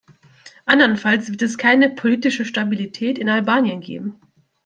Andernfalls 0.65 1.29
wird 1.29 1.43
es 1.43 1.59
keine 1.59 1.91
politische 1.91 2.43
Stabilität 2.43 3.19
in 3.19 3.29
Albanien 3.29 3.81
geben. 3.81 4.19